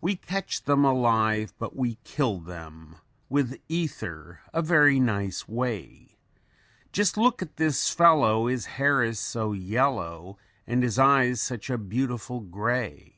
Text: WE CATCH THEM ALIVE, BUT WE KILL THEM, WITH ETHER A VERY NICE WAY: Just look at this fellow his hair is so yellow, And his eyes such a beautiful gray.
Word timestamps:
WE 0.00 0.14
CATCH 0.14 0.62
THEM 0.66 0.84
ALIVE, 0.84 1.52
BUT 1.58 1.74
WE 1.74 1.96
KILL 2.04 2.38
THEM, 2.38 2.94
WITH 3.28 3.58
ETHER 3.68 4.38
A 4.52 4.62
VERY 4.62 5.00
NICE 5.00 5.48
WAY: 5.48 6.14
Just 6.92 7.16
look 7.16 7.42
at 7.42 7.56
this 7.56 7.90
fellow 7.90 8.46
his 8.46 8.66
hair 8.78 9.02
is 9.02 9.18
so 9.18 9.52
yellow, 9.52 10.38
And 10.64 10.84
his 10.84 10.96
eyes 10.96 11.40
such 11.42 11.70
a 11.70 11.76
beautiful 11.76 12.38
gray. 12.38 13.16